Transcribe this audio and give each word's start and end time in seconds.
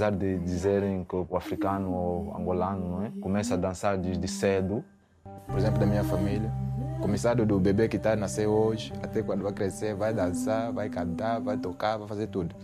apesar 0.00 0.12
de 0.12 0.38
dizerem 0.38 1.04
que 1.04 1.14
o 1.14 1.36
africano 1.36 1.92
ou 1.92 2.34
angolano 2.34 3.04
é? 3.04 3.12
começa 3.20 3.52
a 3.52 3.56
dançar 3.56 3.98
desde 3.98 4.26
cedo. 4.26 4.82
Por 5.46 5.58
exemplo, 5.58 5.78
da 5.78 5.84
minha 5.84 6.02
família, 6.02 6.50
começado 7.02 7.44
do 7.44 7.60
bebê 7.60 7.86
que 7.86 7.98
está 7.98 8.16
nascer 8.16 8.46
hoje, 8.46 8.92
até 9.02 9.22
quando 9.22 9.42
vai 9.42 9.52
crescer, 9.52 9.94
vai 9.94 10.14
dançar, 10.14 10.72
vai 10.72 10.88
cantar, 10.88 11.38
vai 11.40 11.58
tocar, 11.58 11.98
vai 11.98 12.08
fazer 12.08 12.28
tudo. 12.28 12.54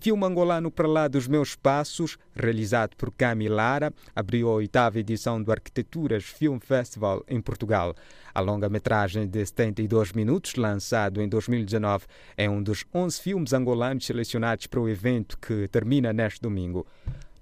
Filme 0.00 0.26
angolano 0.26 0.70
para 0.70 0.86
lá 0.86 1.08
dos 1.08 1.26
meus 1.26 1.56
passos, 1.56 2.18
realizado 2.34 2.94
por 2.96 3.10
Cami 3.10 3.48
Lara, 3.48 3.92
abriu 4.14 4.48
a 4.48 4.52
oitava 4.52 4.98
edição 4.98 5.42
do 5.42 5.50
Arquiteturas 5.50 6.24
Film 6.24 6.58
Festival 6.58 7.24
em 7.26 7.40
Portugal. 7.40 7.94
A 8.34 8.40
longa-metragem 8.40 9.26
de 9.26 9.44
72 9.44 10.12
minutos, 10.12 10.56
lançado 10.56 11.22
em 11.22 11.28
2019, 11.28 12.06
é 12.36 12.48
um 12.50 12.62
dos 12.62 12.84
11 12.94 13.20
filmes 13.20 13.52
angolanos 13.52 14.04
selecionados 14.04 14.66
para 14.66 14.80
o 14.80 14.88
evento 14.88 15.38
que 15.38 15.68
termina 15.68 16.12
neste 16.12 16.40
domingo. 16.40 16.86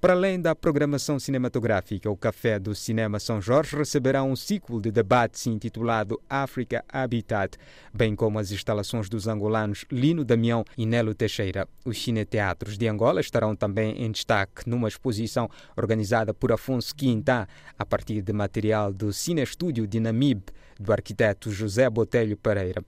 Para 0.02 0.14
além 0.14 0.40
da 0.40 0.52
programação 0.52 1.16
cinematográfica, 1.20 2.10
o 2.10 2.16
Café 2.16 2.58
do 2.58 2.74
Cinema 2.74 3.20
São 3.20 3.40
Jorge 3.40 3.76
receberá 3.76 4.24
um 4.24 4.34
ciclo 4.34 4.80
de 4.80 4.90
debates 4.90 5.46
intitulado 5.46 6.20
África 6.28 6.84
Habitat, 6.88 7.56
bem 7.94 8.16
como 8.16 8.40
as 8.40 8.50
instalações 8.50 9.08
dos 9.08 9.28
angolanos 9.28 9.84
Lino 9.92 10.24
Damião 10.24 10.64
e 10.76 10.86
Nelo 10.86 11.14
Teixeira. 11.14 11.68
Os 11.84 12.02
cineteatros 12.02 12.76
de 12.76 12.88
Angola 12.88 13.20
estarão 13.20 13.54
também 13.54 14.02
em 14.02 14.10
destaque 14.10 14.68
numa 14.68 14.88
exposição 14.88 15.48
organizada 15.76 16.34
por 16.34 16.50
Afonso 16.50 16.92
Quinta, 16.96 17.46
a 17.78 17.86
partir 17.86 18.22
de 18.22 18.32
material 18.32 18.92
do 18.92 19.12
Cine 19.12 19.40
Estúdio 19.40 19.86
Dinamib, 19.86 20.42
do 20.80 20.92
arquiteto 20.92 21.48
José 21.52 21.88
Botelho 21.88 22.36
Pereira 22.36 22.82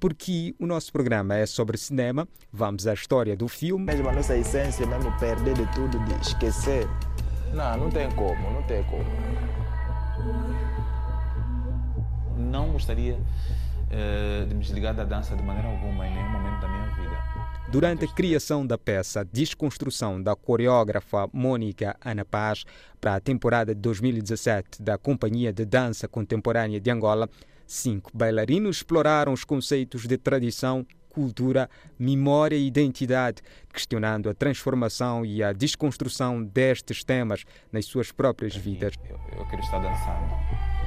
porque 0.00 0.54
o 0.58 0.66
nosso 0.66 0.90
programa 0.90 1.36
é 1.36 1.44
sobre 1.44 1.76
cinema, 1.76 2.26
vamos 2.50 2.86
à 2.86 2.94
história 2.94 3.36
do 3.36 3.46
filme. 3.46 3.84
Mesmo 3.84 4.08
a 4.08 4.12
nossa 4.12 4.34
essência, 4.34 4.86
mesmo 4.86 5.12
perder 5.20 5.54
de 5.54 5.66
tudo, 5.74 5.98
de 6.00 6.14
esquecer. 6.26 6.88
Não, 7.52 7.76
não 7.76 7.90
tem 7.90 8.10
como, 8.12 8.50
não 8.50 8.62
tem 8.62 8.82
como. 8.84 9.04
Não 12.38 12.72
gostaria 12.72 13.14
uh, 13.14 14.46
de 14.46 14.54
me 14.54 14.62
desligar 14.62 14.94
da 14.94 15.04
dança 15.04 15.36
de 15.36 15.42
maneira 15.42 15.68
alguma 15.68 16.06
em 16.06 16.14
nenhum 16.14 16.30
momento 16.30 16.60
da 16.60 16.68
minha 16.68 16.86
vida. 16.94 17.10
Durante 17.70 18.04
a 18.04 18.08
criação 18.08 18.66
da 18.66 18.76
peça 18.76 19.24
Desconstrução 19.24 20.20
da 20.20 20.34
coreógrafa 20.34 21.28
Mônica 21.32 21.96
Ana 22.04 22.24
Paz 22.24 22.64
para 23.00 23.14
a 23.14 23.20
temporada 23.20 23.74
de 23.74 23.80
2017 23.80 24.82
da 24.82 24.98
Companhia 24.98 25.52
de 25.52 25.64
Dança 25.64 26.08
Contemporânea 26.08 26.80
de 26.80 26.90
Angola, 26.90 27.28
Cinco 27.72 28.10
bailarinos 28.12 28.78
exploraram 28.78 29.32
os 29.32 29.44
conceitos 29.44 30.04
de 30.04 30.18
tradição, 30.18 30.84
cultura, 31.08 31.70
memória 31.96 32.56
e 32.56 32.66
identidade, 32.66 33.42
questionando 33.72 34.28
a 34.28 34.34
transformação 34.34 35.24
e 35.24 35.40
a 35.40 35.52
desconstrução 35.52 36.42
destes 36.42 37.04
temas 37.04 37.44
nas 37.70 37.86
suas 37.86 38.10
próprias 38.10 38.56
vidas. 38.56 38.94
Eu, 39.08 39.20
eu 39.38 39.46
quero 39.46 39.62
estar 39.62 39.78
dançando. 39.78 40.79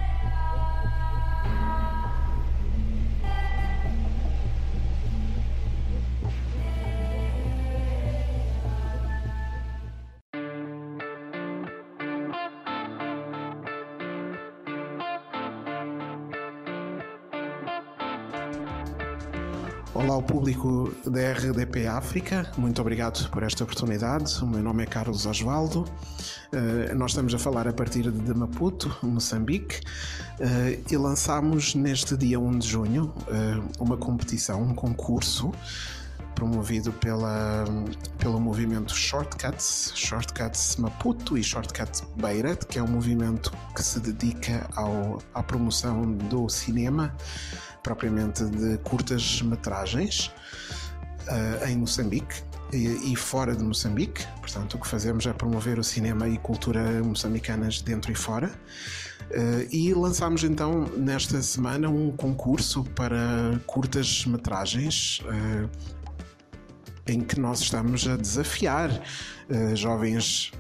Olá 19.96 20.16
ao 20.16 20.24
público 20.24 20.92
da 21.06 21.34
RDP 21.34 21.86
África, 21.86 22.52
muito 22.58 22.82
obrigado 22.82 23.30
por 23.30 23.44
esta 23.44 23.64
oportunidade. 23.64 24.44
O 24.44 24.48
meu 24.48 24.64
nome 24.64 24.82
é 24.82 24.88
Carlos 24.88 25.28
Osvaldo. 25.28 25.82
Uh, 26.52 26.96
nós 26.96 27.12
estamos 27.12 27.32
a 27.36 27.38
falar 27.38 27.68
a 27.68 27.74
partir 27.74 28.10
de 28.10 28.34
Maputo, 28.34 28.98
Moçambique, 29.04 29.82
uh, 30.40 30.92
e 30.92 30.98
lançamos 30.98 31.76
neste 31.76 32.18
dia 32.18 32.40
1 32.40 32.58
de 32.58 32.68
junho 32.68 33.14
uh, 33.28 33.84
uma 33.84 33.96
competição, 33.96 34.64
um 34.64 34.74
concurso 34.74 35.52
promovido 36.34 36.92
pela, 36.94 37.64
pelo 38.18 38.40
movimento 38.40 38.96
Shortcuts, 38.96 39.92
Shortcuts 39.94 40.76
Maputo 40.78 41.38
e 41.38 41.44
Shortcuts 41.44 42.04
Beira, 42.16 42.56
que 42.56 42.80
é 42.80 42.84
um 42.84 42.88
movimento 42.88 43.54
que 43.76 43.84
se 43.84 44.00
dedica 44.00 44.68
ao, 44.76 45.22
à 45.36 45.44
promoção 45.44 46.12
do 46.14 46.50
cinema 46.50 47.16
propriamente 47.84 48.44
de 48.46 48.78
curtas 48.80 49.42
metragens 49.42 50.32
uh, 51.28 51.68
em 51.68 51.78
Moçambique 51.78 52.42
e, 52.72 53.12
e, 53.12 53.16
fora 53.16 53.56
de 53.56 53.64
Moçambique. 53.64 54.26
Portanto, 54.40 54.76
o 54.76 54.80
que 54.80 54.88
fazemos 54.88 55.26
é 55.28 55.34
promover 55.34 55.78
o 55.78 55.84
cinema 55.84 56.28
e 56.28 56.38
cultura 56.38 56.82
moçambicanas 57.04 57.82
dentro 57.82 58.12
e 58.12 58.16
fora. 58.16 58.50
Uh, 59.30 59.68
e 59.72 59.94
lançámos 59.94 60.44
então 60.44 60.86
nesta 60.98 61.42
semana 61.42 61.90
um 61.90 62.12
concurso 62.12 62.84
para 62.96 63.60
curtas 63.66 64.26
metragens 64.26 65.20
uh, 65.20 65.70
em 67.06 67.22
que 67.22 67.40
nós 67.40 67.60
estamos 67.60 68.08
a 68.08 68.16
desafiar 68.16 68.90
jovens 69.76 70.54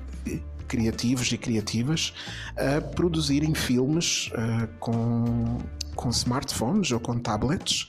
criativos 0.73 1.31
e 1.31 1.37
criativas 1.37 2.13
a 2.57 2.81
produzirem 2.81 3.53
filmes 3.53 4.31
uh, 4.33 4.67
com 4.79 5.59
com 6.03 6.09
smartphones 6.09 6.91
ou 6.91 6.99
com 6.99 7.17
tablets 7.17 7.87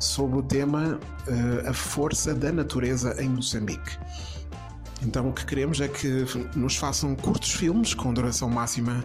sobre 0.00 0.40
o 0.40 0.42
tema 0.42 0.98
uh, 1.28 1.68
A 1.68 1.72
Força 1.72 2.34
da 2.34 2.50
Natureza 2.50 3.14
em 3.22 3.28
Moçambique. 3.28 3.96
Então 5.00 5.28
o 5.28 5.32
que 5.32 5.46
queremos 5.46 5.80
é 5.80 5.86
que 5.86 6.26
nos 6.56 6.74
façam 6.76 7.14
curtos 7.14 7.52
filmes 7.52 7.94
com 7.94 8.12
duração 8.12 8.50
máxima 8.50 9.04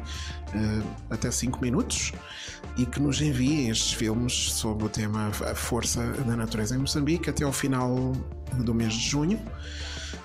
uh, 0.56 0.84
até 1.12 1.30
5 1.30 1.62
minutos 1.62 2.14
e 2.78 2.86
que 2.88 3.00
nos 3.00 3.22
enviem 3.22 3.70
estes 3.70 3.94
filmes 3.94 4.54
sobre 4.54 4.86
o 4.86 4.90
tema 4.90 5.28
A 5.28 5.54
Força 5.54 6.04
da 6.26 6.36
Natureza 6.36 6.74
em 6.76 6.80
Moçambique 6.80 7.30
até 7.30 7.44
ao 7.44 7.54
final 7.54 8.12
do 8.56 8.74
mês 8.74 8.96
de 8.96 9.08
junho. 9.08 9.40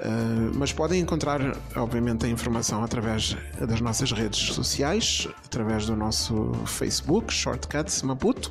Uh, 0.00 0.50
mas 0.54 0.72
podem 0.72 1.00
encontrar, 1.00 1.40
obviamente, 1.76 2.24
a 2.24 2.28
informação 2.28 2.82
através 2.82 3.36
das 3.60 3.82
nossas 3.82 4.10
redes 4.12 4.54
sociais, 4.54 5.28
através 5.44 5.84
do 5.84 5.94
nosso 5.94 6.54
Facebook, 6.64 7.30
Shortcuts 7.32 8.02
Maputo, 8.02 8.50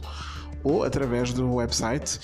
ou 0.63 0.83
através 0.83 1.33
do 1.33 1.55
website 1.55 2.19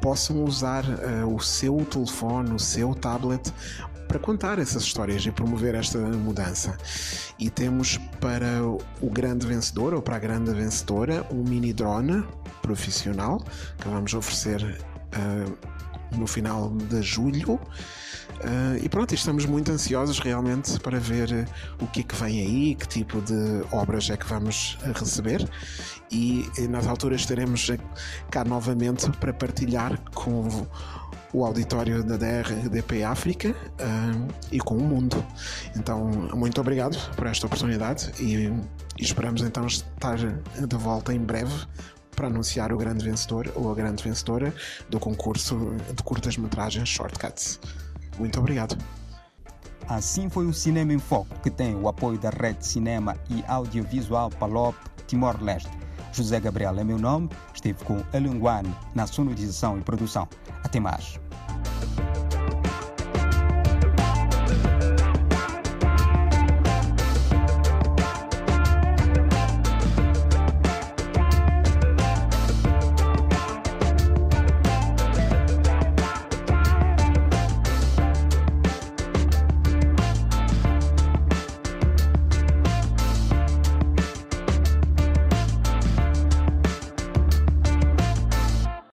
possam 0.00 0.44
usar 0.44 0.84
uh, 0.84 1.34
o 1.34 1.40
seu 1.40 1.84
telefone, 1.84 2.54
o 2.54 2.58
seu 2.58 2.94
tablet 2.94 3.52
para 4.08 4.18
contar 4.18 4.58
essas 4.58 4.82
histórias 4.82 5.24
e 5.26 5.30
promover 5.30 5.74
esta 5.74 5.98
mudança. 5.98 6.76
E 7.38 7.50
temos 7.50 7.98
para 8.20 8.64
o 8.64 9.10
grande 9.10 9.46
vencedor 9.46 9.92
ou 9.94 10.02
para 10.02 10.16
a 10.16 10.18
grande 10.18 10.50
vencedora 10.52 11.24
um 11.30 11.44
mini 11.44 11.72
drone 11.72 12.24
profissional 12.62 13.40
que 13.78 13.88
vamos 13.88 14.14
oferecer 14.14 14.62
uh, 14.62 16.16
no 16.16 16.26
final 16.26 16.70
de 16.70 17.02
julho. 17.02 17.54
Uh, 17.54 18.78
e 18.82 18.88
pronto, 18.88 19.14
estamos 19.14 19.44
muito 19.44 19.70
ansiosos 19.70 20.20
realmente 20.20 20.78
para 20.80 20.98
ver 20.98 21.46
o 21.80 21.86
que 21.88 22.00
é 22.00 22.02
que 22.02 22.14
vem 22.14 22.40
aí, 22.40 22.74
que 22.74 22.86
tipo 22.86 23.20
de 23.20 23.64
obras 23.72 24.08
é 24.10 24.16
que 24.16 24.26
vamos 24.26 24.78
receber 24.94 25.46
e 26.10 26.48
nas 26.70 26.86
alturas 26.86 27.22
estaremos 27.22 27.70
cá 28.30 28.44
novamente 28.44 29.10
para 29.18 29.32
partilhar 29.32 30.00
com 30.14 30.66
o 31.32 31.44
auditório 31.44 32.02
da 32.02 32.16
DRDP 32.16 33.04
África 33.04 33.50
uh, 33.50 34.34
e 34.50 34.58
com 34.58 34.76
o 34.76 34.82
mundo. 34.82 35.24
Então, 35.76 36.10
muito 36.34 36.60
obrigado 36.60 36.96
por 37.14 37.26
esta 37.26 37.46
oportunidade 37.46 38.12
e, 38.20 38.52
esperamos 38.98 39.42
então 39.42 39.66
estar 39.66 40.16
de 40.16 40.76
volta 40.76 41.12
em 41.12 41.20
breve 41.20 41.54
para 42.16 42.26
anunciar 42.26 42.72
o 42.72 42.76
grande 42.76 43.04
vencedor 43.04 43.52
ou 43.54 43.70
a 43.70 43.74
grande 43.74 44.02
vencedora 44.02 44.52
do 44.88 44.98
concurso 44.98 45.76
de 45.94 46.02
curtas-metragens 46.02 46.88
Shortcuts. 46.88 47.60
Muito 48.18 48.40
obrigado. 48.40 48.76
Assim 49.88 50.28
foi 50.28 50.46
o 50.46 50.52
Cinema 50.52 50.92
em 50.92 50.98
Foco, 50.98 51.34
que 51.42 51.50
tem 51.50 51.74
o 51.76 51.88
apoio 51.88 52.18
da 52.18 52.30
Rede 52.30 52.66
Cinema 52.66 53.16
e 53.30 53.42
Audiovisual 53.46 54.30
Palop 54.30 54.74
Timor-Leste. 55.06 55.70
José 56.12 56.40
Gabriel 56.40 56.78
é 56.78 56.84
meu 56.84 56.98
nome, 56.98 57.30
estive 57.54 57.82
com 57.84 58.02
a 58.12 58.18
Linguane 58.18 58.74
na 58.94 59.06
sonorização 59.06 59.78
e 59.78 59.82
produção. 59.82 60.28
Até 60.68 60.80
mais. 60.80 61.18